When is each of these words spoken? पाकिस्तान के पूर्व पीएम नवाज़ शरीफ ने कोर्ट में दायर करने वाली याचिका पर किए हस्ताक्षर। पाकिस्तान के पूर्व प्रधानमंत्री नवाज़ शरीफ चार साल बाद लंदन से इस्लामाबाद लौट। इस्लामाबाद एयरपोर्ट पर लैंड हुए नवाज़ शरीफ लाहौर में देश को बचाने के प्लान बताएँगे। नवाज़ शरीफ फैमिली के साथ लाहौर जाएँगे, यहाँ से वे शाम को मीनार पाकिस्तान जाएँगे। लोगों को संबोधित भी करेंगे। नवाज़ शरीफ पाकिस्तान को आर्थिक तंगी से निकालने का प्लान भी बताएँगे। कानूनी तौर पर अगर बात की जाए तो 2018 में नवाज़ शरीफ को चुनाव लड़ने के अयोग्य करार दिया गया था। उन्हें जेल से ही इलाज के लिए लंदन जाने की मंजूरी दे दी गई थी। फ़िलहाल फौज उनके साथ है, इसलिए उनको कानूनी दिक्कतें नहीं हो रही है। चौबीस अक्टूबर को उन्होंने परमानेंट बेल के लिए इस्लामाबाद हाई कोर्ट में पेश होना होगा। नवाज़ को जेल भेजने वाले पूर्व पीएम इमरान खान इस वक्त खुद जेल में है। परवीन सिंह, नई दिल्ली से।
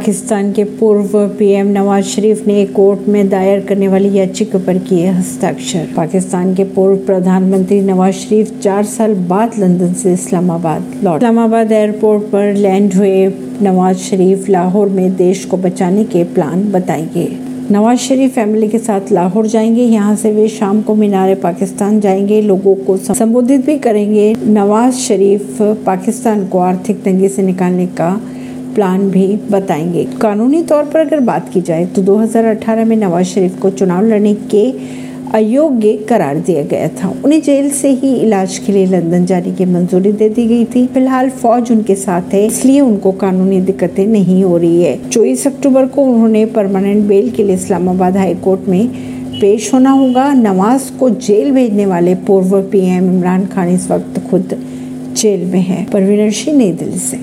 पाकिस्तान 0.00 0.52
के 0.52 0.64
पूर्व 0.64 1.10
पीएम 1.38 1.66
नवाज़ 1.66 2.04
शरीफ 2.04 2.46
ने 2.46 2.64
कोर्ट 2.66 3.08
में 3.08 3.28
दायर 3.28 3.60
करने 3.60 3.88
वाली 3.88 4.12
याचिका 4.18 4.58
पर 4.58 4.78
किए 4.78 5.06
हस्ताक्षर। 5.06 5.88
पाकिस्तान 5.96 6.54
के 6.54 6.64
पूर्व 6.64 6.96
प्रधानमंत्री 7.06 7.80
नवाज़ 7.80 8.14
शरीफ 8.14 8.52
चार 8.60 8.84
साल 8.84 9.14
बाद 9.28 9.58
लंदन 9.58 9.92
से 9.92 10.12
इस्लामाबाद 10.12 10.94
लौट। 11.04 11.16
इस्लामाबाद 11.16 11.72
एयरपोर्ट 11.72 12.22
पर 12.22 12.54
लैंड 12.54 12.94
हुए 12.94 13.26
नवाज़ 13.62 13.98
शरीफ 13.98 14.48
लाहौर 14.48 14.88
में 14.88 15.16
देश 15.16 15.44
को 15.44 15.56
बचाने 15.56 16.04
के 16.04 16.24
प्लान 16.24 16.64
बताएँगे। 16.72 17.28
नवाज़ 17.70 17.98
शरीफ 17.98 18.34
फैमिली 18.34 18.68
के 18.68 18.78
साथ 18.78 19.12
लाहौर 19.12 19.46
जाएँगे, 19.46 19.82
यहाँ 19.82 20.16
से 20.16 20.32
वे 20.32 20.48
शाम 20.48 20.82
को 20.82 20.94
मीनार 20.94 21.34
पाकिस्तान 21.34 22.00
जाएँगे। 22.00 22.40
लोगों 22.40 22.74
को 22.76 22.96
संबोधित 22.96 23.66
भी 23.66 23.78
करेंगे। 23.78 24.34
नवाज़ 24.46 24.94
शरीफ 24.98 25.62
पाकिस्तान 25.86 26.46
को 26.48 26.58
आर्थिक 26.58 27.02
तंगी 27.02 27.28
से 27.28 27.42
निकालने 27.42 27.86
का 27.86 28.20
प्लान 28.74 29.10
भी 29.10 29.26
बताएँगे। 29.50 30.06
कानूनी 30.20 30.62
तौर 30.62 30.84
पर 30.84 31.00
अगर 31.00 31.20
बात 31.20 31.48
की 31.48 31.60
जाए 31.60 31.86
तो 31.86 32.02
2018 32.02 32.84
में 32.84 32.96
नवाज़ 32.96 33.26
शरीफ 33.26 33.58
को 33.60 33.70
चुनाव 33.70 34.04
लड़ने 34.04 34.34
के 34.54 34.72
अयोग्य 35.34 35.92
करार 36.08 36.36
दिया 36.36 36.62
गया 36.62 36.88
था। 36.88 37.14
उन्हें 37.24 37.42
जेल 37.42 37.70
से 37.70 37.90
ही 37.90 38.14
इलाज 38.14 38.58
के 38.58 38.72
लिए 38.72 38.86
लंदन 38.86 39.26
जाने 39.26 39.52
की 39.52 39.64
मंजूरी 39.64 40.12
दे 40.12 40.28
दी 40.28 40.46
गई 40.46 40.64
थी। 40.64 40.86
फ़िलहाल 40.86 41.30
फौज 41.30 41.70
उनके 41.72 41.94
साथ 41.94 42.34
है, 42.34 42.46
इसलिए 42.46 42.80
उनको 42.80 43.12
कानूनी 43.12 43.60
दिक्कतें 43.60 44.06
नहीं 44.06 44.42
हो 44.44 44.56
रही 44.56 44.82
है। 44.82 45.08
चौबीस 45.08 45.46
अक्टूबर 45.46 45.86
को 45.86 46.02
उन्होंने 46.02 46.44
परमानेंट 46.46 47.04
बेल 47.06 47.30
के 47.30 47.44
लिए 47.44 47.54
इस्लामाबाद 47.54 48.16
हाई 48.16 48.34
कोर्ट 48.34 48.68
में 48.68 48.88
पेश 49.40 49.74
होना 49.74 49.90
होगा। 49.90 50.32
नवाज़ 50.32 50.90
को 50.98 51.10
जेल 51.10 51.50
भेजने 51.52 51.86
वाले 51.86 52.14
पूर्व 52.14 52.62
पीएम 52.62 53.16
इमरान 53.16 53.46
खान 53.46 53.68
इस 53.68 53.90
वक्त 53.90 54.22
खुद 54.30 54.58
जेल 55.16 55.44
में 55.44 55.60
है। 55.60 55.86
परवीन 55.92 56.30
सिंह, 56.30 56.56
नई 56.58 56.72
दिल्ली 56.72 56.98
से। 56.98 57.18